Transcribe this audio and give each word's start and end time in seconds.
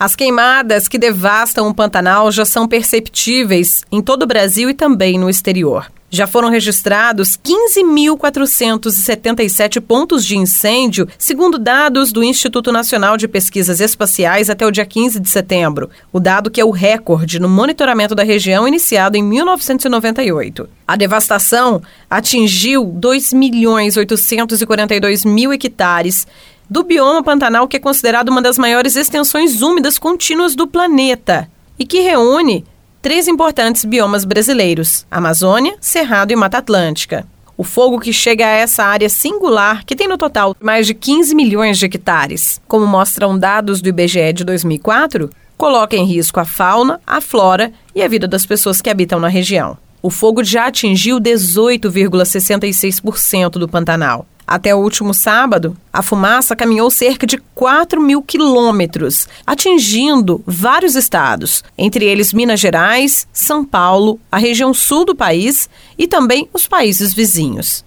As 0.00 0.16
queimadas 0.16 0.88
que 0.88 0.96
devastam 0.96 1.68
o 1.68 1.74
Pantanal 1.74 2.32
já 2.32 2.46
são 2.46 2.66
perceptíveis 2.66 3.84
em 3.92 4.00
todo 4.00 4.22
o 4.22 4.26
Brasil 4.26 4.70
e 4.70 4.74
também 4.74 5.18
no 5.18 5.28
exterior. 5.28 5.92
Já 6.12 6.26
foram 6.26 6.48
registrados 6.48 7.38
15.477 7.38 9.80
pontos 9.80 10.26
de 10.26 10.36
incêndio, 10.36 11.06
segundo 11.16 11.56
dados 11.56 12.10
do 12.10 12.24
Instituto 12.24 12.72
Nacional 12.72 13.16
de 13.16 13.28
Pesquisas 13.28 13.80
Espaciais 13.80 14.50
até 14.50 14.66
o 14.66 14.72
dia 14.72 14.84
15 14.84 15.20
de 15.20 15.30
setembro. 15.30 15.88
O 16.12 16.18
dado 16.18 16.50
que 16.50 16.60
é 16.60 16.64
o 16.64 16.72
recorde 16.72 17.38
no 17.38 17.48
monitoramento 17.48 18.12
da 18.12 18.24
região 18.24 18.66
iniciado 18.66 19.16
em 19.16 19.22
1998. 19.22 20.68
A 20.86 20.96
devastação 20.96 21.80
atingiu 22.10 22.84
2.842 22.84 25.24
mil 25.24 25.52
hectares 25.52 26.26
do 26.68 26.82
bioma 26.82 27.22
Pantanal, 27.22 27.68
que 27.68 27.76
é 27.76 27.80
considerado 27.80 28.30
uma 28.30 28.42
das 28.42 28.58
maiores 28.58 28.96
extensões 28.96 29.62
úmidas 29.62 29.96
contínuas 29.96 30.56
do 30.56 30.66
planeta 30.66 31.48
e 31.78 31.86
que 31.86 32.00
reúne 32.00 32.64
três 33.02 33.28
importantes 33.28 33.84
biomas 33.84 34.24
brasileiros: 34.24 35.06
Amazônia, 35.10 35.76
Cerrado 35.80 36.32
e 36.32 36.36
Mata 36.36 36.56
Atlântica. 36.58 37.26
O 37.56 37.64
fogo 37.64 37.98
que 38.00 38.12
chega 38.12 38.46
a 38.46 38.50
essa 38.50 38.84
área 38.84 39.08
singular, 39.08 39.84
que 39.84 39.94
tem 39.94 40.08
no 40.08 40.16
total 40.16 40.56
mais 40.60 40.86
de 40.86 40.94
15 40.94 41.34
milhões 41.34 41.78
de 41.78 41.84
hectares, 41.84 42.60
como 42.66 42.86
mostram 42.86 43.38
dados 43.38 43.82
do 43.82 43.90
IBGE 43.90 44.32
de 44.32 44.44
2004, 44.44 45.28
coloca 45.58 45.94
em 45.94 46.06
risco 46.06 46.40
a 46.40 46.46
fauna, 46.46 46.98
a 47.06 47.20
flora 47.20 47.70
e 47.94 48.02
a 48.02 48.08
vida 48.08 48.26
das 48.26 48.46
pessoas 48.46 48.80
que 48.80 48.88
habitam 48.88 49.20
na 49.20 49.28
região. 49.28 49.76
O 50.02 50.08
fogo 50.08 50.42
já 50.42 50.68
atingiu 50.68 51.20
18,66% 51.20 53.50
do 53.50 53.68
Pantanal. 53.68 54.24
Até 54.50 54.74
o 54.74 54.78
último 54.78 55.14
sábado, 55.14 55.76
a 55.92 56.02
fumaça 56.02 56.56
caminhou 56.56 56.90
cerca 56.90 57.24
de 57.24 57.38
4 57.54 58.00
mil 58.00 58.20
quilômetros, 58.20 59.28
atingindo 59.46 60.42
vários 60.44 60.96
estados, 60.96 61.62
entre 61.78 62.04
eles 62.04 62.32
Minas 62.32 62.58
Gerais, 62.58 63.28
São 63.32 63.64
Paulo, 63.64 64.18
a 64.28 64.38
região 64.38 64.74
sul 64.74 65.04
do 65.04 65.14
país 65.14 65.70
e 65.96 66.08
também 66.08 66.48
os 66.52 66.66
países 66.66 67.14
vizinhos. 67.14 67.84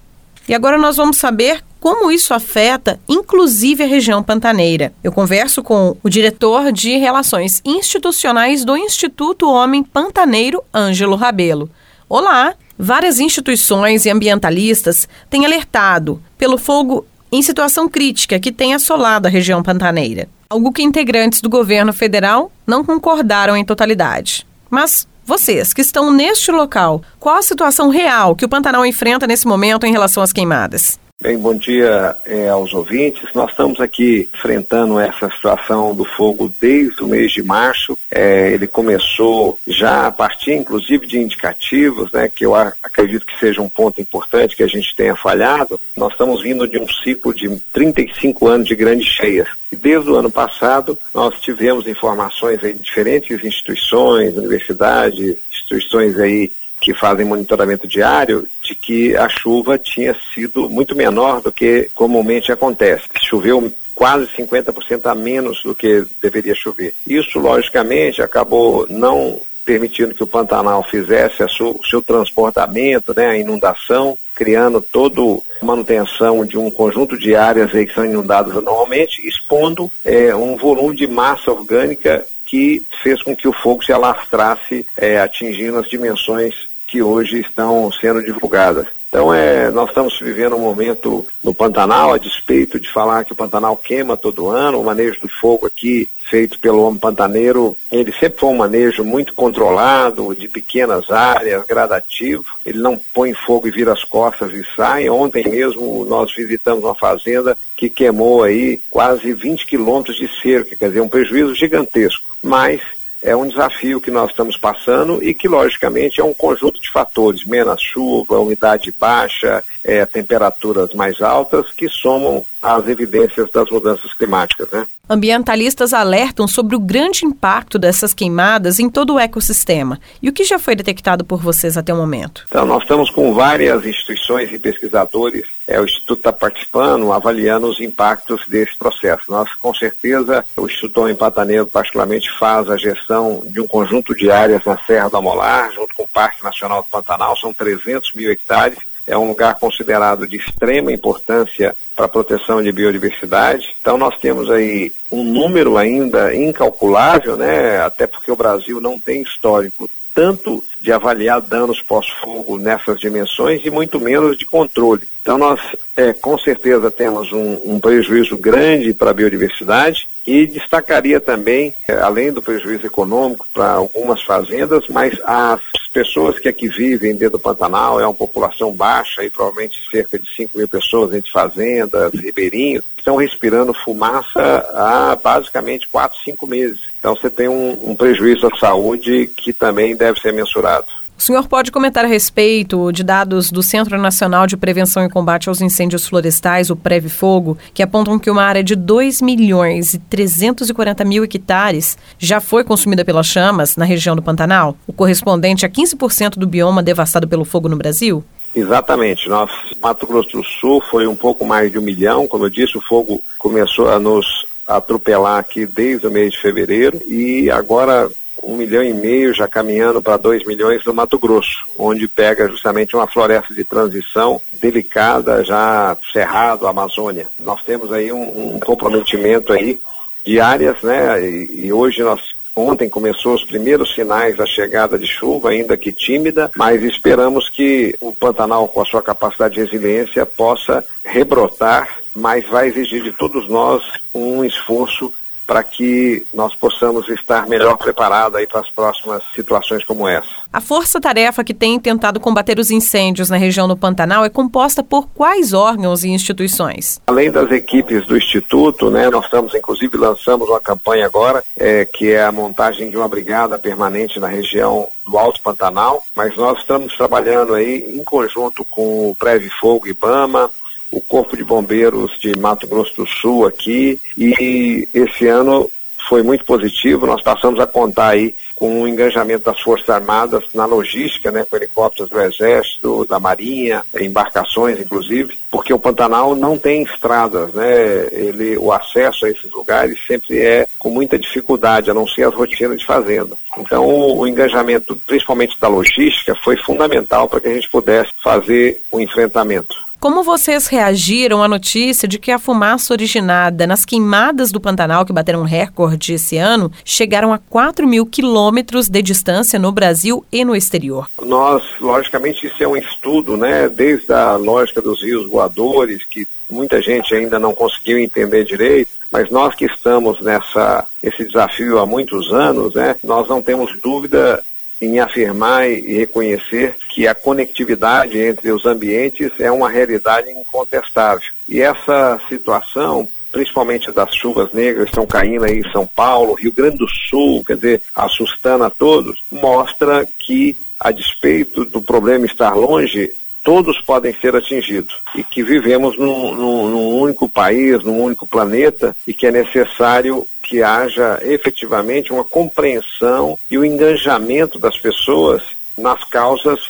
E 0.48 0.54
agora 0.54 0.78
nós 0.78 0.96
vamos 0.96 1.18
saber 1.18 1.62
como 1.78 2.10
isso 2.10 2.32
afeta, 2.32 2.98
inclusive, 3.06 3.84
a 3.84 3.86
região 3.86 4.22
pantaneira. 4.22 4.94
Eu 5.04 5.12
converso 5.12 5.62
com 5.62 5.98
o 6.02 6.08
diretor 6.08 6.72
de 6.72 6.96
Relações 6.96 7.60
Institucionais 7.62 8.64
do 8.64 8.74
Instituto 8.74 9.50
Homem 9.50 9.84
Pantaneiro, 9.84 10.64
Ângelo 10.72 11.14
Rabelo. 11.14 11.68
Olá! 12.08 12.54
Várias 12.78 13.18
instituições 13.20 14.04
e 14.04 14.10
ambientalistas 14.10 15.08
têm 15.30 15.46
alertado 15.46 16.20
pelo 16.36 16.58
fogo 16.58 17.06
em 17.30 17.42
situação 17.42 17.88
crítica 17.88 18.38
que 18.38 18.52
tem 18.52 18.74
assolado 18.74 19.26
a 19.26 19.30
região 19.30 19.62
pantaneira. 19.62 20.28
Algo 20.48 20.72
que 20.72 20.82
integrantes 20.82 21.40
do 21.40 21.48
governo 21.48 21.92
federal 21.92 22.50
não 22.66 22.84
concordaram 22.84 23.56
em 23.56 23.64
totalidade. 23.64 24.46
Mas 24.70 25.06
vocês 25.24 25.72
que 25.72 25.80
estão 25.80 26.12
neste 26.12 26.50
local, 26.50 27.02
qual 27.18 27.36
a 27.36 27.42
situação 27.42 27.88
real 27.88 28.36
que 28.36 28.44
o 28.44 28.48
Pantanal 28.48 28.84
enfrenta 28.84 29.26
nesse 29.26 29.46
momento 29.46 29.86
em 29.86 29.92
relação 29.92 30.22
às 30.22 30.32
queimadas? 30.32 30.98
Bem, 31.22 31.38
bom 31.38 31.54
dia 31.54 32.16
é, 32.26 32.48
aos 32.48 32.74
ouvintes. 32.74 33.32
Nós 33.34 33.50
estamos 33.50 33.80
aqui 33.80 34.28
enfrentando 34.34 34.98
essa 34.98 35.30
situação 35.30 35.94
do 35.94 36.04
fogo 36.04 36.52
desde 36.60 37.02
o 37.04 37.06
mês 37.06 37.30
de 37.30 37.40
março. 37.40 37.96
É, 38.10 38.50
ele 38.50 38.66
começou 38.66 39.58
já 39.64 40.08
a 40.08 40.10
partir, 40.10 40.52
inclusive, 40.54 41.06
de 41.06 41.18
indicativos, 41.18 42.10
né, 42.10 42.28
que 42.28 42.44
eu 42.44 42.52
acredito 42.54 43.24
que 43.24 43.38
seja 43.38 43.62
um 43.62 43.68
ponto 43.68 44.00
importante 44.00 44.56
que 44.56 44.64
a 44.64 44.66
gente 44.66 44.94
tenha 44.96 45.14
falhado. 45.14 45.80
Nós 45.96 46.10
estamos 46.12 46.42
vindo 46.42 46.66
de 46.66 46.78
um 46.78 46.88
ciclo 46.88 47.32
de 47.32 47.48
35 47.72 48.48
anos 48.48 48.66
de 48.66 48.74
grandes 48.74 49.06
cheias. 49.06 49.48
E 49.70 49.76
desde 49.76 50.10
o 50.10 50.16
ano 50.16 50.30
passado, 50.30 50.98
nós 51.14 51.40
tivemos 51.40 51.86
informações 51.86 52.62
aí 52.62 52.72
de 52.72 52.82
diferentes 52.82 53.42
instituições, 53.42 54.36
universidades, 54.36 55.36
instituições 55.48 56.18
aí 56.18 56.50
que 56.84 56.92
fazem 56.92 57.24
monitoramento 57.24 57.88
diário 57.88 58.46
de 58.62 58.74
que 58.74 59.16
a 59.16 59.28
chuva 59.28 59.78
tinha 59.78 60.14
sido 60.34 60.68
muito 60.68 60.94
menor 60.94 61.40
do 61.40 61.50
que 61.50 61.90
comumente 61.94 62.52
acontece. 62.52 63.04
Choveu 63.22 63.72
quase 63.94 64.26
50% 64.36 65.06
a 65.06 65.14
menos 65.14 65.62
do 65.62 65.74
que 65.74 66.04
deveria 66.20 66.54
chover. 66.54 66.94
Isso, 67.06 67.38
logicamente, 67.38 68.20
acabou 68.20 68.86
não 68.90 69.40
permitindo 69.64 70.14
que 70.14 70.22
o 70.22 70.26
Pantanal 70.26 70.82
fizesse 70.82 71.42
o 71.42 71.80
seu 71.88 72.02
transportamento, 72.02 73.14
né, 73.16 73.28
a 73.28 73.38
inundação, 73.38 74.18
criando 74.34 74.78
toda 74.82 75.22
a 75.22 75.64
manutenção 75.64 76.44
de 76.44 76.58
um 76.58 76.70
conjunto 76.70 77.18
de 77.18 77.34
áreas 77.34 77.70
que 77.70 77.94
são 77.94 78.04
inundadas 78.04 78.54
anualmente, 78.54 79.26
expondo 79.26 79.90
é, 80.04 80.34
um 80.34 80.54
volume 80.56 80.94
de 80.94 81.06
massa 81.06 81.50
orgânica 81.50 82.26
que 82.44 82.84
fez 83.02 83.22
com 83.22 83.34
que 83.34 83.48
o 83.48 83.54
fogo 83.54 83.82
se 83.82 83.92
alastrasse, 83.92 84.86
é, 84.98 85.18
atingindo 85.18 85.78
as 85.78 85.88
dimensões 85.88 86.54
que 86.86 87.02
hoje 87.02 87.40
estão 87.40 87.90
sendo 87.92 88.22
divulgadas. 88.22 88.86
Então, 89.08 89.32
é, 89.32 89.70
nós 89.70 89.90
estamos 89.90 90.18
vivendo 90.18 90.56
um 90.56 90.60
momento 90.60 91.24
no 91.42 91.54
Pantanal, 91.54 92.12
a 92.12 92.18
despeito 92.18 92.80
de 92.80 92.92
falar 92.92 93.24
que 93.24 93.32
o 93.32 93.36
Pantanal 93.36 93.76
queima 93.76 94.16
todo 94.16 94.48
ano, 94.48 94.80
o 94.80 94.84
manejo 94.84 95.20
do 95.20 95.28
fogo 95.28 95.66
aqui, 95.66 96.08
feito 96.28 96.58
pelo 96.58 96.82
homem 96.82 96.98
pantaneiro, 96.98 97.76
ele 97.92 98.12
sempre 98.12 98.40
foi 98.40 98.48
um 98.48 98.56
manejo 98.56 99.04
muito 99.04 99.32
controlado, 99.34 100.34
de 100.34 100.48
pequenas 100.48 101.08
áreas, 101.12 101.64
gradativo. 101.64 102.44
Ele 102.66 102.78
não 102.78 102.98
põe 103.12 103.32
fogo 103.34 103.68
e 103.68 103.70
vira 103.70 103.92
as 103.92 104.02
costas 104.02 104.52
e 104.52 104.64
sai. 104.74 105.08
Ontem 105.08 105.48
mesmo 105.48 106.04
nós 106.06 106.34
visitamos 106.34 106.82
uma 106.82 106.96
fazenda 106.96 107.56
que 107.76 107.88
queimou 107.88 108.42
aí 108.42 108.80
quase 108.90 109.32
20 109.32 109.64
quilômetros 109.64 110.16
de 110.16 110.28
cerca, 110.42 110.74
quer 110.74 110.88
dizer, 110.88 111.02
um 111.02 111.08
prejuízo 111.08 111.54
gigantesco. 111.54 112.24
Mas 112.42 112.80
é 113.24 113.34
um 113.34 113.48
desafio 113.48 114.02
que 114.02 114.10
nós 114.10 114.30
estamos 114.30 114.54
passando 114.58 115.22
e 115.24 115.32
que, 115.32 115.48
logicamente, 115.48 116.20
é 116.20 116.24
um 116.24 116.34
conjunto 116.34 116.78
de 116.78 116.90
fatores, 116.90 117.42
menos 117.44 117.80
chuva, 117.80 118.38
umidade 118.38 118.94
baixa, 119.00 119.64
é, 119.82 120.04
temperaturas 120.04 120.92
mais 120.92 121.22
altas, 121.22 121.72
que 121.72 121.88
somam 121.88 122.44
as 122.64 122.88
evidências 122.88 123.50
das 123.52 123.70
mudanças 123.70 124.14
climáticas. 124.14 124.70
Né? 124.70 124.86
Ambientalistas 125.08 125.92
alertam 125.92 126.48
sobre 126.48 126.74
o 126.74 126.80
grande 126.80 127.26
impacto 127.26 127.78
dessas 127.78 128.14
queimadas 128.14 128.78
em 128.78 128.88
todo 128.88 129.14
o 129.14 129.18
ecossistema. 129.18 130.00
E 130.22 130.30
o 130.30 130.32
que 130.32 130.44
já 130.44 130.58
foi 130.58 130.74
detectado 130.74 131.26
por 131.26 131.42
vocês 131.42 131.76
até 131.76 131.92
o 131.92 131.96
momento? 131.96 132.46
Então, 132.48 132.64
nós 132.64 132.82
estamos 132.82 133.10
com 133.10 133.34
várias 133.34 133.84
instituições 133.84 134.50
e 134.50 134.58
pesquisadores, 134.58 135.44
é, 135.66 135.78
o 135.78 135.84
Instituto 135.84 136.18
está 136.18 136.32
participando, 136.32 137.12
avaliando 137.12 137.66
os 137.66 137.80
impactos 137.80 138.46
desse 138.48 138.76
processo. 138.76 139.30
Nós, 139.30 139.54
com 139.54 139.74
certeza, 139.74 140.44
o 140.56 140.66
Instituto 140.66 141.06
em 141.08 141.14
Pataneiro, 141.14 141.66
particularmente, 141.66 142.30
faz 142.38 142.70
a 142.70 142.78
gestão 142.78 143.42
de 143.46 143.60
um 143.60 143.66
conjunto 143.66 144.14
de 144.14 144.30
áreas 144.30 144.64
na 144.64 144.78
Serra 144.86 145.10
do 145.10 145.18
Amolar, 145.18 145.70
junto 145.72 145.94
com 145.94 146.04
o 146.04 146.08
Parque 146.08 146.42
Nacional 146.42 146.82
do 146.82 146.88
Pantanal, 146.88 147.36
são 147.36 147.52
300 147.52 148.12
mil 148.14 148.30
hectares, 148.30 148.78
é 149.06 149.16
um 149.16 149.28
lugar 149.28 149.54
considerado 149.56 150.26
de 150.26 150.36
extrema 150.36 150.92
importância 150.92 151.74
para 151.94 152.06
a 152.06 152.08
proteção 152.08 152.62
de 152.62 152.72
biodiversidade. 152.72 153.76
Então 153.80 153.98
nós 153.98 154.18
temos 154.18 154.50
aí 154.50 154.92
um 155.10 155.22
número 155.22 155.76
ainda 155.76 156.34
incalculável, 156.34 157.36
né? 157.36 157.80
Até 157.82 158.06
porque 158.06 158.30
o 158.30 158.36
Brasil 158.36 158.80
não 158.80 158.98
tem 158.98 159.22
histórico 159.22 159.88
tanto 160.14 160.62
de 160.80 160.92
avaliar 160.92 161.40
danos 161.40 161.82
pós-fogo 161.82 162.56
nessas 162.56 163.00
dimensões 163.00 163.62
e 163.64 163.70
muito 163.70 163.98
menos 164.00 164.38
de 164.38 164.46
controle. 164.46 165.02
Então 165.20 165.36
nós 165.36 165.60
é, 165.96 166.12
com 166.12 166.38
certeza 166.38 166.90
temos 166.90 167.32
um, 167.32 167.58
um 167.64 167.80
prejuízo 167.80 168.36
grande 168.36 168.94
para 168.94 169.10
a 169.10 169.14
biodiversidade 169.14 170.08
e 170.26 170.46
destacaria 170.46 171.20
também, 171.20 171.74
é, 171.86 171.94
além 171.94 172.32
do 172.32 172.42
prejuízo 172.42 172.86
econômico 172.86 173.46
para 173.52 173.72
algumas 173.72 174.22
fazendas, 174.22 174.84
mas 174.88 175.18
as 175.24 175.60
pessoas 175.92 176.38
que 176.38 176.48
aqui 176.48 176.68
vivem 176.68 177.14
dentro 177.14 177.38
do 177.38 177.42
Pantanal 177.42 178.00
é 178.00 178.04
uma 178.04 178.14
população 178.14 178.72
baixa, 178.72 179.22
e 179.22 179.30
provavelmente 179.30 179.78
cerca 179.90 180.18
de 180.18 180.28
5 180.34 180.58
mil 180.58 180.68
pessoas 180.68 181.14
entre 181.14 181.30
fazendas, 181.30 182.12
ribeirinhos, 182.14 182.84
estão 182.96 183.16
respirando 183.16 183.74
fumaça 183.74 184.40
há 184.74 185.16
basicamente 185.22 185.86
4, 185.88 186.18
5 186.24 186.46
meses. 186.46 186.80
Então 186.98 187.14
você 187.14 187.28
tem 187.28 187.48
um, 187.48 187.90
um 187.90 187.94
prejuízo 187.94 188.46
à 188.46 188.56
saúde 188.56 189.26
que 189.36 189.52
também 189.52 189.94
deve 189.94 190.18
ser 190.20 190.32
mensurado. 190.32 190.86
O 191.16 191.22
senhor 191.22 191.46
pode 191.46 191.70
comentar 191.70 192.04
a 192.04 192.08
respeito 192.08 192.90
de 192.90 193.04
dados 193.04 193.50
do 193.50 193.62
Centro 193.62 193.96
Nacional 193.96 194.48
de 194.48 194.56
Prevenção 194.56 195.04
e 195.04 195.08
Combate 195.08 195.48
aos 195.48 195.60
Incêndios 195.60 196.08
Florestais, 196.08 196.70
o 196.70 196.76
Preve 196.76 197.08
Fogo, 197.08 197.56
que 197.72 197.82
apontam 197.82 198.18
que 198.18 198.28
uma 198.28 198.42
área 198.42 198.64
de 198.64 198.74
2 198.74 199.22
milhões 199.22 199.94
e 199.94 199.98
340 200.00 201.04
mil 201.04 201.22
hectares 201.22 201.96
já 202.18 202.40
foi 202.40 202.64
consumida 202.64 203.04
pelas 203.04 203.26
chamas 203.26 203.76
na 203.76 203.84
região 203.84 204.16
do 204.16 204.22
Pantanal, 204.22 204.76
o 204.88 204.92
correspondente 204.92 205.64
a 205.64 205.70
15% 205.70 206.36
do 206.36 206.48
bioma 206.48 206.82
devastado 206.82 207.28
pelo 207.28 207.44
fogo 207.44 207.68
no 207.68 207.76
Brasil? 207.76 208.24
Exatamente. 208.54 209.28
Nós, 209.28 209.50
Mato 209.80 210.06
Grosso 210.06 210.30
do 210.32 210.44
Sul 210.44 210.82
foi 210.90 211.06
um 211.06 211.16
pouco 211.16 211.46
mais 211.46 211.70
de 211.70 211.78
um 211.78 211.82
milhão. 211.82 212.26
Como 212.26 212.44
eu 212.44 212.50
disse, 212.50 212.76
o 212.76 212.80
fogo 212.80 213.22
começou 213.38 213.88
a 213.88 213.98
nos 213.98 214.46
atropelar 214.66 215.38
aqui 215.38 215.64
desde 215.64 216.06
o 216.06 216.10
mês 216.10 216.32
de 216.32 216.40
fevereiro 216.40 217.00
e 217.06 217.50
agora 217.50 218.08
um 218.46 218.56
milhão 218.56 218.82
e 218.82 218.92
meio, 218.92 219.34
já 219.34 219.48
caminhando 219.48 220.02
para 220.02 220.16
dois 220.16 220.44
milhões 220.46 220.84
no 220.84 220.94
Mato 220.94 221.18
Grosso, 221.18 221.64
onde 221.78 222.06
pega 222.08 222.48
justamente 222.48 222.94
uma 222.94 223.06
floresta 223.06 223.54
de 223.54 223.64
transição 223.64 224.40
delicada, 224.60 225.44
já 225.44 225.96
cerrado, 226.12 226.66
Amazônia. 226.66 227.26
Nós 227.42 227.62
temos 227.62 227.92
aí 227.92 228.12
um, 228.12 228.56
um 228.56 228.60
comprometimento 228.60 229.52
aí 229.52 229.80
diárias, 230.24 230.82
né? 230.82 231.22
E, 231.22 231.66
e 231.66 231.72
hoje 231.72 232.02
nós 232.02 232.34
Ontem 232.56 232.88
começou 232.88 233.34
os 233.34 233.44
primeiros 233.44 233.92
sinais 233.94 234.36
da 234.36 234.46
chegada 234.46 234.96
de 234.96 235.06
chuva, 235.06 235.50
ainda 235.50 235.76
que 235.76 235.90
tímida, 235.90 236.50
mas 236.56 236.84
esperamos 236.84 237.48
que 237.48 237.96
o 238.00 238.12
Pantanal, 238.12 238.68
com 238.68 238.80
a 238.80 238.84
sua 238.84 239.02
capacidade 239.02 239.54
de 239.54 239.60
resiliência, 239.60 240.24
possa 240.24 240.84
rebrotar, 241.04 241.98
mas 242.14 242.46
vai 242.48 242.68
exigir 242.68 243.02
de 243.02 243.10
todos 243.10 243.48
nós 243.48 243.82
um 244.14 244.44
esforço 244.44 245.12
para 245.46 245.62
que 245.62 246.26
nós 246.32 246.54
possamos 246.54 247.08
estar 247.08 247.46
melhor 247.46 247.76
preparados 247.76 248.38
aí 248.38 248.46
para 248.46 248.60
as 248.60 248.70
próximas 248.70 249.22
situações 249.34 249.84
como 249.84 250.08
essa. 250.08 250.28
A 250.52 250.60
força-tarefa 250.60 251.42
que 251.42 251.52
tem 251.52 251.78
tentado 251.80 252.20
combater 252.20 252.58
os 252.58 252.70
incêndios 252.70 253.28
na 253.28 253.36
região 253.36 253.66
do 253.66 253.76
Pantanal 253.76 254.24
é 254.24 254.30
composta 254.30 254.82
por 254.82 255.08
quais 255.08 255.52
órgãos 255.52 256.04
e 256.04 256.08
instituições? 256.08 257.00
Além 257.06 257.30
das 257.30 257.50
equipes 257.50 258.06
do 258.06 258.16
Instituto, 258.16 258.88
né, 258.88 259.10
nós 259.10 259.24
estamos, 259.24 259.54
inclusive, 259.54 259.96
lançamos 259.96 260.48
uma 260.48 260.60
campanha 260.60 261.06
agora, 261.06 261.42
é, 261.56 261.84
que 261.84 262.12
é 262.12 262.24
a 262.24 262.32
montagem 262.32 262.88
de 262.88 262.96
uma 262.96 263.08
brigada 263.08 263.58
permanente 263.58 264.20
na 264.20 264.28
região 264.28 264.88
do 265.06 265.18
Alto 265.18 265.42
Pantanal, 265.42 266.02
mas 266.14 266.36
nós 266.36 266.58
estamos 266.60 266.96
trabalhando 266.96 267.54
aí 267.54 267.98
em 267.98 268.04
conjunto 268.04 268.64
com 268.70 269.10
o 269.10 269.14
Preve 269.16 269.50
Fogo 269.60 269.86
Ibama, 269.86 270.50
o 270.94 271.00
Corpo 271.00 271.36
de 271.36 271.42
Bombeiros 271.42 272.18
de 272.20 272.38
Mato 272.38 272.66
Grosso 272.66 272.94
do 272.96 273.06
Sul 273.06 273.46
aqui 273.46 274.00
e 274.16 274.88
esse 274.94 275.26
ano 275.26 275.70
foi 276.08 276.22
muito 276.22 276.44
positivo. 276.44 277.06
Nós 277.06 277.22
passamos 277.22 277.58
a 277.58 277.66
contar 277.66 278.08
aí 278.08 278.34
com 278.54 278.82
o 278.82 278.88
engajamento 278.88 279.44
das 279.44 279.60
Forças 279.60 279.88
Armadas 279.88 280.44
na 280.54 280.64
logística, 280.64 281.30
né, 281.30 281.44
com 281.48 281.56
helicópteros 281.56 282.10
do 282.10 282.20
Exército, 282.20 283.06
da 283.06 283.18
Marinha, 283.18 283.82
embarcações 283.98 284.80
inclusive, 284.80 285.38
porque 285.50 285.72
o 285.72 285.78
Pantanal 285.78 286.36
não 286.36 286.58
tem 286.58 286.82
estradas, 286.82 287.52
né? 287.52 288.08
Ele, 288.12 288.56
o 288.56 288.70
acesso 288.70 289.26
a 289.26 289.30
esses 289.30 289.50
lugares 289.50 289.98
sempre 290.06 290.38
é 290.40 290.66
com 290.78 290.90
muita 290.90 291.18
dificuldade, 291.18 291.90
a 291.90 291.94
não 291.94 292.06
ser 292.06 292.24
as 292.24 292.34
rotinas 292.34 292.78
de 292.78 292.86
fazenda. 292.86 293.36
Então, 293.58 293.86
o, 293.86 294.18
o 294.18 294.26
engajamento, 294.26 294.96
principalmente 295.06 295.58
da 295.58 295.68
logística, 295.68 296.34
foi 296.42 296.56
fundamental 296.58 297.28
para 297.28 297.40
que 297.40 297.48
a 297.48 297.54
gente 297.54 297.68
pudesse 297.70 298.12
fazer 298.22 298.80
o 298.90 299.00
enfrentamento. 299.00 299.83
Como 300.04 300.22
vocês 300.22 300.66
reagiram 300.66 301.42
à 301.42 301.48
notícia 301.48 302.06
de 302.06 302.18
que 302.18 302.30
a 302.30 302.38
fumaça 302.38 302.92
originada 302.92 303.66
nas 303.66 303.86
queimadas 303.86 304.52
do 304.52 304.60
Pantanal, 304.60 305.06
que 305.06 305.14
bateram 305.14 305.40
um 305.40 305.44
recorde 305.44 306.12
esse 306.12 306.36
ano, 306.36 306.70
chegaram 306.84 307.32
a 307.32 307.38
4 307.38 307.88
mil 307.88 308.04
quilômetros 308.04 308.90
de 308.90 309.00
distância 309.00 309.58
no 309.58 309.72
Brasil 309.72 310.22
e 310.30 310.44
no 310.44 310.54
exterior? 310.54 311.08
Nós, 311.22 311.62
logicamente, 311.80 312.46
isso 312.46 312.62
é 312.62 312.68
um 312.68 312.76
estudo, 312.76 313.34
né? 313.38 313.66
Desde 313.66 314.12
a 314.12 314.36
lógica 314.36 314.82
dos 314.82 315.02
rios 315.02 315.26
voadores, 315.26 316.04
que 316.04 316.28
muita 316.50 316.82
gente 316.82 317.14
ainda 317.14 317.38
não 317.38 317.54
conseguiu 317.54 317.98
entender 317.98 318.44
direito, 318.44 318.90
mas 319.10 319.30
nós 319.30 319.54
que 319.54 319.64
estamos 319.64 320.20
nessa 320.20 320.84
esse 321.02 321.24
desafio 321.24 321.78
há 321.78 321.86
muitos 321.86 322.30
anos, 322.30 322.74
né? 322.74 322.94
Nós 323.02 323.26
não 323.26 323.40
temos 323.40 323.72
dúvida 323.80 324.44
em 324.80 324.98
afirmar 324.98 325.68
e 325.70 325.98
reconhecer 325.98 326.76
que 326.90 327.06
a 327.06 327.14
conectividade 327.14 328.18
entre 328.18 328.50
os 328.50 328.66
ambientes 328.66 329.30
é 329.38 329.50
uma 329.50 329.68
realidade 329.68 330.30
incontestável. 330.30 331.24
E 331.48 331.60
essa 331.60 332.20
situação, 332.28 333.08
principalmente 333.32 333.90
das 333.92 334.14
chuvas 334.14 334.52
negras 334.52 334.84
que 334.84 334.90
estão 334.90 335.06
caindo 335.06 335.44
aí 335.44 335.58
em 335.58 335.72
São 335.72 335.86
Paulo, 335.86 336.34
Rio 336.34 336.52
Grande 336.52 336.78
do 336.78 336.88
Sul, 336.88 337.44
quer 337.44 337.56
dizer, 337.56 337.82
assustando 337.94 338.64
a 338.64 338.70
todos, 338.70 339.22
mostra 339.30 340.06
que, 340.18 340.56
a 340.78 340.90
despeito 340.90 341.64
do 341.64 341.80
problema 341.80 342.26
estar 342.26 342.54
longe, 342.54 343.12
todos 343.44 343.78
podem 343.82 344.14
ser 344.14 344.34
atingidos 344.34 344.94
e 345.14 345.22
que 345.22 345.42
vivemos 345.42 345.98
num, 345.98 346.34
num, 346.34 346.70
num 346.70 346.98
único 346.98 347.28
país, 347.28 347.82
num 347.84 348.02
único 348.02 348.26
planeta 348.26 348.96
e 349.06 349.12
que 349.12 349.26
é 349.26 349.30
necessário 349.30 350.26
que 350.44 350.62
haja 350.62 351.18
efetivamente 351.22 352.12
uma 352.12 352.22
compreensão 352.22 353.38
e 353.50 353.56
o 353.56 353.64
engajamento 353.64 354.58
das 354.58 354.78
pessoas 354.78 355.42
nas 355.76 356.04
causas, 356.04 356.60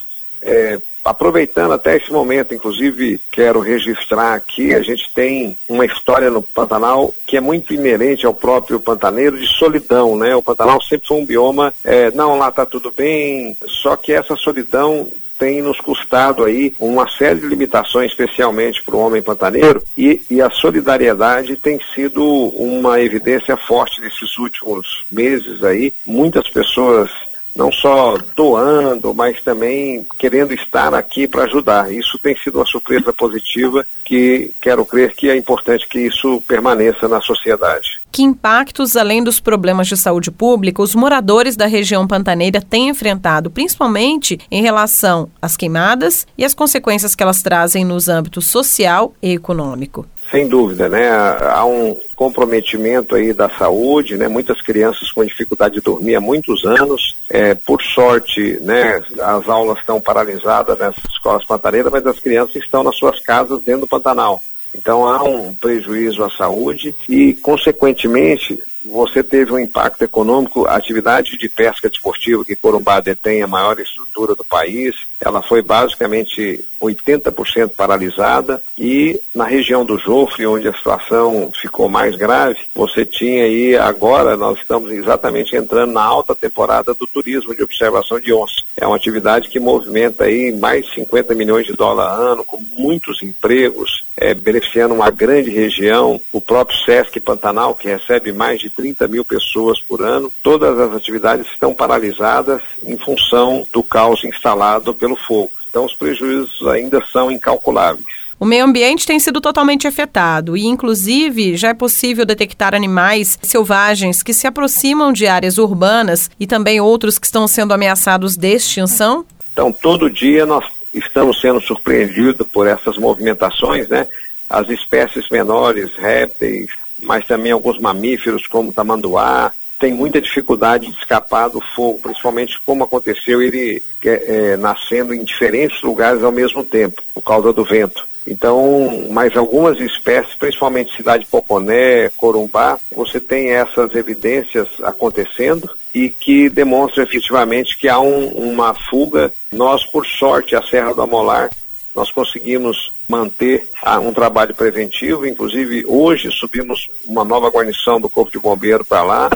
é, 0.41 0.79
aproveitando 1.05 1.73
até 1.73 1.97
esse 1.97 2.11
momento, 2.11 2.55
inclusive 2.55 3.21
quero 3.31 3.61
registrar 3.61 4.35
aqui, 4.35 4.73
a 4.73 4.81
gente 4.81 5.13
tem 5.13 5.57
uma 5.69 5.85
história 5.85 6.31
no 6.31 6.43
Pantanal 6.43 7.13
que 7.27 7.37
é 7.37 7.41
muito 7.41 7.75
inerente 7.75 8.25
ao 8.25 8.33
próprio 8.33 8.81
pantaneiro 8.81 9.39
de 9.39 9.47
solidão, 9.59 10.17
né? 10.17 10.35
O 10.35 10.43
Pantanal 10.43 10.81
sempre 10.81 11.07
foi 11.07 11.19
um 11.19 11.27
bioma, 11.27 11.75
é, 11.85 12.11
não, 12.13 12.39
lá 12.39 12.49
está 12.49 12.65
tudo 12.65 12.93
bem, 12.97 13.57
só 13.67 13.97
que 13.97 14.13
essa 14.13 14.37
solidão 14.37 15.07
tem 15.39 15.63
nos 15.63 15.81
custado 15.81 16.45
aí 16.45 16.75
uma 16.79 17.09
série 17.09 17.41
de 17.41 17.47
limitações, 17.47 18.11
especialmente 18.11 18.83
para 18.83 18.97
o 18.97 19.01
homem 19.01 19.23
pantaneiro, 19.23 19.83
e, 19.97 20.23
e 20.31 20.41
a 20.41 20.51
solidariedade 20.51 21.57
tem 21.57 21.79
sido 21.95 22.25
uma 22.25 23.01
evidência 23.01 23.57
forte 23.57 24.01
nesses 24.01 24.37
últimos 24.39 25.05
meses 25.11 25.63
aí. 25.63 25.93
Muitas 26.07 26.49
pessoas 26.49 27.11
não 27.55 27.71
só 27.71 28.17
doando, 28.37 29.15
mas 29.15 29.41
também 29.43 30.05
querendo 30.19 30.53
estar 30.53 30.93
aqui 30.95 31.29
para 31.29 31.45
ajudar. 31.45 31.93
Isso 31.93 32.19
tem 32.19 32.37
sido 32.37 32.59
uma 32.59 32.67
surpresa 32.67 33.13
positiva 33.13 33.87
que 34.05 34.51
quero 34.61 34.85
crer 34.85 35.15
que 35.15 35.29
é 35.31 35.37
importante 35.37 35.89
que 35.89 36.01
isso 36.01 36.43
permaneça 36.47 37.09
na 37.09 37.21
sociedade. 37.21 38.01
Que 38.11 38.23
impactos, 38.23 38.97
além 38.97 39.25
dos 39.25 39.41
problemas 39.41 39.89
de 39.89 39.97
saúde 39.97 40.31
pública, 40.31 40.83
os 40.83 40.95
moradores 40.95 41.57
da 41.57 41.67
região 41.67 42.07
pantaneira 42.07 42.61
têm 42.61 42.89
enfrentado, 42.89 43.51
principalmente 43.51 44.39
em 44.51 44.63
relação 44.63 45.29
às 45.41 45.57
queimadas 45.57 46.27
e 46.39 46.45
as 46.45 46.55
consequências 46.55 47.15
que 47.15 47.23
elas 47.23 47.43
trazem 47.43 47.85
nos 47.85 48.09
âmbitos 48.09 48.47
social 48.47 49.13
e 49.21 49.33
econômico? 49.33 50.07
Sem 50.31 50.49
dúvida, 50.49 50.89
né? 50.89 51.11
Há 51.11 51.65
um 51.65 51.99
comprometimento 52.17 53.15
aí 53.15 53.33
da 53.33 53.49
saúde, 53.51 54.17
né? 54.17 54.27
Muitas 54.27 54.61
crianças 54.61 55.13
com 55.13 55.25
dificuldade 55.25 55.75
de 55.75 55.81
dormir 55.81 56.17
há 56.17 56.21
muitos 56.21 56.65
anos. 56.65 57.17
É, 57.29 57.55
por 57.55 57.81
sorte, 57.83 58.59
né? 58.61 59.03
As 59.21 59.49
aulas 59.49 59.79
estão 59.79 60.01
paralisadas 60.01 60.79
nessas 60.79 61.05
escolas 61.11 61.45
pantaneiras, 61.45 61.93
mas 61.93 62.07
as 62.07 62.19
crianças 62.19 62.57
estão 62.57 62.83
nas 62.83 62.97
suas 62.97 63.21
casas 63.21 63.63
dentro 63.63 63.83
do 63.83 63.87
Pantanal. 63.87 64.43
Então 64.75 65.07
há 65.07 65.23
um 65.23 65.55
prejuízo 65.55 66.25
à 66.25 66.31
saúde 66.31 66.95
e, 67.09 67.35
consequentemente, 67.35 68.59
você 68.85 69.23
teve 69.23 69.53
um 69.53 69.59
impacto 69.59 70.03
econômico. 70.03 70.67
A 70.67 70.77
atividade 70.77 71.39
de 71.39 71.49
pesca 71.49 71.89
desportiva 71.89 72.45
que 72.45 72.57
Corumbá 72.57 73.01
detém 73.01 73.43
a 73.43 73.47
maior 73.47 73.79
estrutura 73.81 74.35
do 74.35 74.45
país, 74.45 74.95
ela 75.21 75.43
foi 75.43 75.63
basicamente 75.63 76.65
80% 76.81 77.71
paralisada 77.75 78.63
e 78.79 79.19
na 79.35 79.45
região 79.45 79.85
do 79.85 79.99
Jofre, 79.99 80.47
onde 80.47 80.69
a 80.69 80.75
situação 80.75 81.51
ficou 81.61 81.89
mais 81.89 82.17
grave, 82.17 82.59
você 82.75 83.05
tinha 83.07 83.45
aí 83.45 83.77
agora 83.77 84.37
nós 84.37 84.59
estamos 84.59 84.91
exatamente 84.91 85.57
entrando 85.57 85.93
na 85.93 86.03
alta 86.03 86.35
temporada 86.35 86.93
do 86.95 87.07
turismo 87.07 87.55
de 87.55 87.63
observação 87.63 88.21
de 88.21 88.33
onça. 88.33 88.63
É 88.77 88.87
uma 88.87 88.97
atividade 88.97 89.49
que 89.49 89.61
movimenta 89.61 90.25
aí 90.25 90.53
mais 90.53 90.85
de 90.87 90.95
50 90.95 91.35
milhões 91.35 91.67
de 91.67 91.73
dólares 91.75 92.19
ano, 92.19 92.45
com 92.45 92.63
muitos 92.77 93.23
empregos, 93.23 94.05
é, 94.17 94.35
beneficiando 94.35 94.95
uma 94.95 95.11
grande 95.11 95.51
região, 95.51 96.21
o 96.33 96.41
próprio 96.41 96.79
Sesc 96.85 97.19
Pantanal, 97.21 97.75
que 97.75 97.89
recebe 97.89 98.33
mais 98.33 98.61
de 98.61 98.71
30 98.77 99.09
mil 99.09 99.25
pessoas 99.25 99.81
por 99.81 100.03
ano. 100.03 100.33
Todas 100.43 100.79
as 100.79 100.95
atividades 100.95 101.47
estão 101.47 101.75
paralisadas 101.75 102.63
em 102.85 102.97
função 102.99 103.67
do 103.73 103.83
caos 103.83 104.25
instalado 104.25 104.95
pelo 104.95 105.17
fogo. 105.17 105.51
Então, 105.71 105.85
os 105.85 105.95
prejuízos 105.95 106.67
ainda 106.69 107.03
são 107.13 107.31
incalculáveis. 107.31 108.25
O 108.39 108.45
meio 108.45 108.65
ambiente 108.65 109.07
tem 109.07 109.19
sido 109.19 109.41
totalmente 109.41 109.87
afetado 109.87 110.57
e, 110.57 110.67
inclusive, 110.67 111.57
já 111.57 111.69
é 111.69 111.75
possível 111.75 112.27
detectar 112.27 112.75
animais 112.75 113.39
selvagens 113.43 114.23
que 114.23 114.35
se 114.35 114.47
aproximam 114.47 115.13
de 115.13 115.27
áreas 115.27 115.57
urbanas 115.57 116.31
e 116.39 116.47
também 116.47 116.81
outros 116.81 117.19
que 117.19 117.27
estão 117.27 117.47
sendo 117.47 117.73
ameaçados 117.73 118.37
de 118.37 118.55
extinção? 118.55 119.25
Então, 119.53 119.73
todo 119.73 120.11
dia 120.11 120.45
nós 120.45 120.65
estamos 120.93 121.41
sendo 121.41 121.61
surpreendidos 121.61 122.47
por 122.49 122.67
essas 122.67 122.99
movimentações, 122.99 123.89
né? 123.89 124.07
As 124.51 124.69
espécies 124.69 125.29
menores, 125.31 125.91
répteis, 125.97 126.71
mas 127.03 127.27
também 127.27 127.53
alguns 127.53 127.79
mamíferos 127.79 128.47
como 128.47 128.73
tamanduá, 128.73 129.53
tem 129.79 129.93
muita 129.93 130.21
dificuldade 130.21 130.91
de 130.91 130.99
escapar 130.99 131.49
do 131.49 131.61
fogo, 131.75 132.01
principalmente 132.01 132.59
como 132.65 132.85
aconteceu 132.85 133.43
ele 133.43 133.83
é, 134.05 134.53
é, 134.53 134.57
nascendo 134.57 135.13
em 135.13 135.25
diferentes 135.25 135.83
lugares 135.83 136.23
ao 136.23 136.33
mesmo 136.33 136.65
tempo, 136.65 137.03
por 137.13 137.23
causa 137.23 137.53
do 137.53 137.65
vento. 137.65 138.07
Então, 138.27 139.07
mais 139.11 139.37
algumas 139.37 139.79
espécies, 139.79 140.35
principalmente 140.35 140.97
cidade 140.97 141.27
Poponé, 141.27 142.09
Corumbá, 142.17 142.81
você 142.91 143.21
tem 143.21 143.51
essas 143.51 143.95
evidências 143.95 144.69
acontecendo 144.83 145.69
e 145.95 146.09
que 146.09 146.49
demonstram 146.49 147.05
efetivamente 147.05 147.77
que 147.77 147.87
há 147.87 148.01
um, 148.01 148.29
uma 148.29 148.75
fuga. 148.75 149.31
Nós, 149.53 149.85
por 149.85 150.07
sorte, 150.07 150.57
a 150.57 150.63
Serra 150.63 150.95
do 150.95 151.03
Amolar, 151.03 151.51
nós 151.95 152.11
conseguimos 152.11 152.91
manter 153.09 153.69
ah, 153.83 154.01
um 154.01 154.13
trabalho 154.13 154.55
preventivo, 154.55 155.27
inclusive 155.27 155.85
hoje 155.87 156.31
subimos 156.31 156.91
uma 157.05 157.25
nova 157.25 157.51
guarnição 157.51 158.01
do 158.01 158.09
Corpo 158.09 158.31
de 158.31 158.39
Bombeiro 158.39 158.85
para 158.85 159.03
lá, 159.03 159.31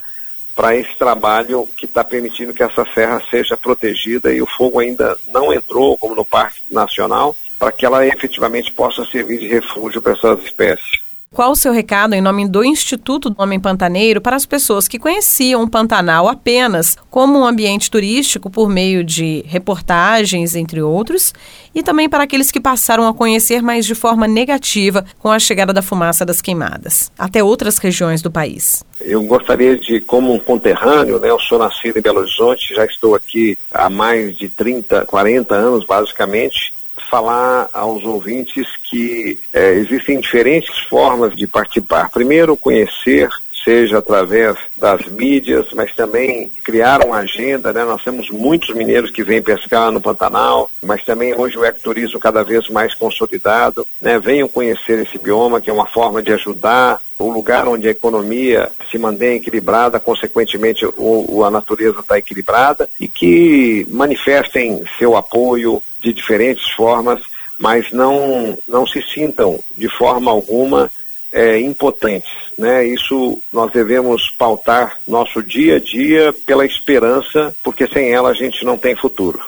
para 0.54 0.74
esse 0.74 0.96
trabalho 0.96 1.68
que 1.76 1.84
está 1.84 2.02
permitindo 2.02 2.52
que 2.52 2.62
essa 2.62 2.84
serra 2.92 3.22
seja 3.30 3.56
protegida 3.56 4.32
e 4.32 4.42
o 4.42 4.46
fogo 4.46 4.80
ainda 4.80 5.16
não 5.32 5.52
entrou, 5.52 5.96
como 5.96 6.14
no 6.14 6.24
Parque 6.24 6.60
Nacional, 6.68 7.36
para 7.58 7.70
que 7.70 7.86
ela 7.86 8.06
efetivamente 8.06 8.72
possa 8.72 9.04
servir 9.04 9.38
de 9.38 9.46
refúgio 9.46 10.02
para 10.02 10.12
essas 10.12 10.42
espécies. 10.42 11.07
Qual 11.30 11.52
o 11.52 11.56
seu 11.56 11.72
recado 11.72 12.14
em 12.14 12.22
nome 12.22 12.48
do 12.48 12.64
Instituto 12.64 13.28
do 13.28 13.40
Homem 13.40 13.60
Pantaneiro 13.60 14.18
para 14.18 14.34
as 14.34 14.46
pessoas 14.46 14.88
que 14.88 14.98
conheciam 14.98 15.62
o 15.62 15.68
Pantanal 15.68 16.26
apenas 16.26 16.96
como 17.10 17.38
um 17.38 17.46
ambiente 17.46 17.90
turístico 17.90 18.48
por 18.48 18.68
meio 18.68 19.04
de 19.04 19.44
reportagens, 19.46 20.56
entre 20.56 20.80
outros, 20.80 21.34
e 21.74 21.82
também 21.82 22.08
para 22.08 22.24
aqueles 22.24 22.50
que 22.50 22.58
passaram 22.58 23.06
a 23.06 23.12
conhecer 23.12 23.62
mais 23.62 23.84
de 23.84 23.94
forma 23.94 24.26
negativa 24.26 25.04
com 25.18 25.30
a 25.30 25.38
chegada 25.38 25.72
da 25.72 25.82
fumaça 25.82 26.24
das 26.24 26.40
queimadas, 26.40 27.12
até 27.18 27.44
outras 27.44 27.76
regiões 27.76 28.22
do 28.22 28.30
país? 28.30 28.82
Eu 28.98 29.22
gostaria 29.22 29.76
de, 29.76 30.00
como 30.00 30.32
um 30.32 30.38
conterrâneo, 30.38 31.20
né, 31.20 31.28
eu 31.28 31.38
sou 31.38 31.58
nascido 31.58 31.98
em 31.98 32.02
Belo 32.02 32.20
Horizonte, 32.20 32.74
já 32.74 32.86
estou 32.86 33.14
aqui 33.14 33.56
há 33.70 33.90
mais 33.90 34.34
de 34.36 34.48
30, 34.48 35.04
40 35.04 35.54
anos, 35.54 35.84
basicamente, 35.84 36.72
falar 37.10 37.68
aos 37.72 38.04
ouvintes 38.04 38.66
que 38.90 39.38
é, 39.52 39.72
existem 39.74 40.20
diferentes 40.20 40.78
formas 40.88 41.34
de 41.34 41.46
participar. 41.46 42.10
Primeiro, 42.10 42.56
conhecer 42.56 43.28
seja 43.64 43.98
através 43.98 44.56
das 44.76 45.06
mídias, 45.08 45.66
mas 45.74 45.94
também 45.94 46.50
criar 46.64 47.04
uma 47.04 47.18
agenda, 47.18 47.70
né? 47.70 47.84
Nós 47.84 48.02
temos 48.02 48.30
muitos 48.30 48.74
mineiros 48.74 49.10
que 49.10 49.22
vêm 49.22 49.42
pescar 49.42 49.92
no 49.92 50.00
Pantanal, 50.00 50.70
mas 50.82 51.04
também 51.04 51.34
hoje 51.34 51.58
o 51.58 51.64
ecoturismo 51.64 52.18
cada 52.18 52.42
vez 52.42 52.68
mais 52.70 52.94
consolidado, 52.94 53.86
né? 54.00 54.18
Venham 54.18 54.48
conhecer 54.48 55.00
esse 55.00 55.18
bioma, 55.18 55.60
que 55.60 55.68
é 55.68 55.72
uma 55.72 55.86
forma 55.86 56.22
de 56.22 56.32
ajudar 56.32 56.98
o 57.18 57.30
lugar 57.30 57.66
onde 57.68 57.88
a 57.88 57.90
economia 57.90 58.70
se 58.90 58.96
mantém 58.96 59.36
equilibrada, 59.36 60.00
consequentemente 60.00 60.86
o, 60.86 61.26
o 61.28 61.44
a 61.44 61.50
natureza 61.50 62.00
está 62.00 62.16
equilibrada, 62.16 62.88
e 62.98 63.08
que 63.08 63.86
manifestem 63.90 64.82
seu 64.98 65.16
apoio 65.16 65.82
de 66.00 66.12
diferentes 66.12 66.68
formas, 66.70 67.22
mas 67.58 67.90
não, 67.92 68.56
não 68.68 68.86
se 68.86 69.02
sintam 69.02 69.58
de 69.76 69.88
forma 69.88 70.30
alguma 70.30 70.88
é, 71.32 71.58
impotentes. 71.60 72.30
Né? 72.56 72.86
Isso 72.86 73.42
nós 73.52 73.72
devemos 73.72 74.30
pautar 74.30 74.98
nosso 75.06 75.42
dia 75.42 75.76
a 75.76 75.80
dia 75.80 76.34
pela 76.46 76.64
esperança, 76.66 77.54
porque 77.62 77.86
sem 77.86 78.10
ela 78.10 78.30
a 78.30 78.34
gente 78.34 78.64
não 78.64 78.78
tem 78.78 78.96
futuro. 78.96 79.38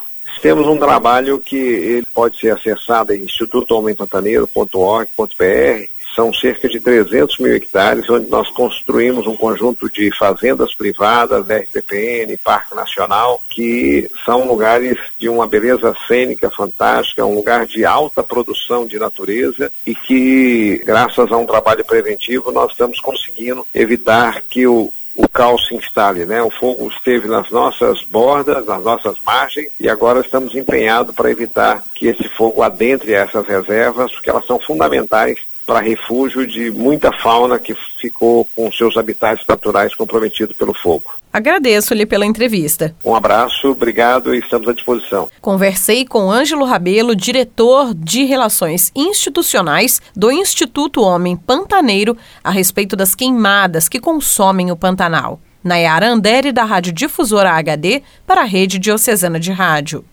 Temos 0.43 0.67
um 0.67 0.77
trabalho 0.79 1.39
que 1.39 1.57
ele 1.57 2.07
pode 2.15 2.39
ser 2.41 2.51
acessado 2.51 3.13
em 3.13 3.25
institutohomenpantaneiro.org.br 3.25 6.00
são 6.15 6.33
cerca 6.33 6.69
de 6.69 6.81
300 6.81 7.39
mil 7.39 7.55
hectares, 7.55 8.09
onde 8.11 8.29
nós 8.29 8.49
construímos 8.51 9.27
um 9.27 9.37
conjunto 9.37 9.91
de 9.91 10.11
fazendas 10.17 10.75
privadas, 10.75 11.47
RPPN, 11.49 12.37
Parque 12.39 12.75
Nacional, 12.75 13.41
que 13.49 14.11
são 14.25 14.47
lugares 14.47 14.99
de 15.19 15.29
uma 15.29 15.47
beleza 15.47 15.95
cênica 16.07 16.51
fantástica, 16.51 17.25
um 17.25 17.35
lugar 17.35 17.67
de 17.67 17.85
alta 17.85 18.23
produção 18.23 18.87
de 18.87 18.99
natureza 18.99 19.71
e 19.87 19.95
que, 19.95 20.83
graças 20.85 21.31
a 21.31 21.37
um 21.37 21.47
trabalho 21.47 21.85
preventivo, 21.85 22.51
nós 22.51 22.73
estamos 22.73 23.01
conseguindo 23.01 23.67
evitar 23.75 24.43
que 24.49 24.67
o, 24.67 24.93
o 25.17 25.29
caos 25.29 25.67
se 25.67 25.75
instale, 25.75 26.25
né? 26.25 26.43
O 26.43 26.51
fogo 26.51 26.89
esteve 26.89 27.29
nas 27.29 27.51
nossas 27.51 28.03
bordas, 28.05 28.65
nas 28.67 28.83
nossas 28.83 29.17
margens, 29.25 29.71
e 29.79 29.89
agora 29.89 30.21
estamos 30.21 30.55
empenhados 30.55 31.15
para 31.15 31.31
evitar 31.31 31.83
que 31.95 32.07
esse 32.07 32.29
fogo 32.31 32.63
adentre 32.63 33.13
essas 33.13 33.47
reservas, 33.47 34.13
porque 34.13 34.31
elas 34.31 34.47
são 34.47 34.59
fundamentais 34.59 35.50
para 35.71 35.79
refúgio 35.79 36.45
de 36.49 36.69
muita 36.69 37.13
fauna 37.13 37.57
que 37.57 37.77
ficou 38.01 38.45
com 38.57 38.73
seus 38.73 38.97
habitats 38.97 39.47
naturais 39.49 39.95
comprometidos 39.95 40.57
pelo 40.57 40.75
fogo. 40.75 41.15
Agradeço-lhe 41.33 42.05
pela 42.05 42.27
entrevista. 42.27 42.93
Um 43.05 43.15
abraço, 43.15 43.69
obrigado 43.69 44.35
e 44.35 44.41
estamos 44.41 44.67
à 44.67 44.73
disposição. 44.73 45.29
Conversei 45.41 46.05
com 46.05 46.29
Ângelo 46.29 46.65
Rabelo, 46.65 47.15
diretor 47.15 47.95
de 47.95 48.25
Relações 48.25 48.91
Institucionais 48.97 50.03
do 50.17 50.33
Instituto 50.33 51.03
Homem 51.03 51.37
Pantaneiro, 51.37 52.17
a 52.43 52.51
respeito 52.51 52.97
das 52.97 53.15
queimadas 53.15 53.89
que 53.89 54.01
consomem 54.01 54.73
o 54.73 54.77
Pantanal. 54.77 55.41
Nayara 55.63 56.09
Andere, 56.09 56.51
da 56.51 56.65
Rádio 56.65 56.93
Difusora 56.93 57.53
HD, 57.53 58.03
para 58.27 58.41
a 58.41 58.45
Rede 58.45 58.77
Diocesana 58.77 59.39
de 59.39 59.53
Rádio. 59.53 60.05